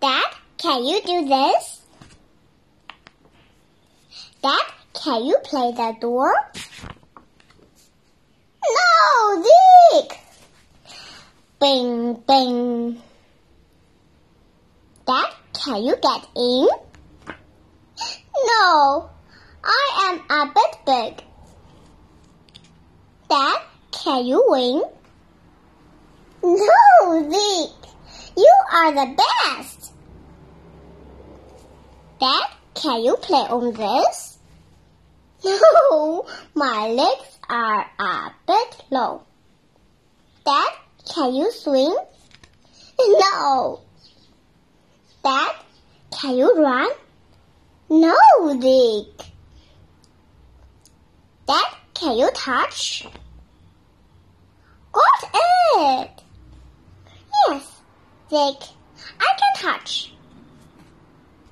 [0.00, 0.24] Dad,
[0.56, 1.82] can you do this?
[4.42, 4.60] Dad,
[4.94, 6.32] can you play the door?
[8.62, 10.18] No, Zeke!
[11.60, 13.02] Bing, bing.
[15.04, 16.68] Dad, can you get in?
[18.46, 19.10] No,
[19.64, 21.24] I am a bit big.
[23.28, 23.58] Dad,
[23.90, 24.82] can you win?
[26.44, 27.90] No, Zeke,
[28.36, 29.87] you are the best.
[32.20, 34.38] Dad, can you play on this?
[35.44, 39.20] No, my legs are a bit long.
[40.44, 40.68] Dad,
[41.12, 41.96] can you swing?
[42.98, 43.80] No.
[45.22, 45.54] Dad,
[46.10, 46.90] can you run?
[47.88, 48.16] No,
[48.60, 49.30] Zeke.
[51.46, 53.06] Dad, can you touch?
[54.92, 55.30] Got
[55.76, 56.22] it.
[57.48, 57.80] Yes,
[58.28, 58.68] Zeke,
[59.20, 60.12] I can touch.